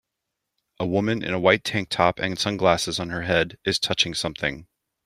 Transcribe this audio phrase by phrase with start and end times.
[0.79, 4.65] A woman in a white tank top and sunglasses on her head is touching something.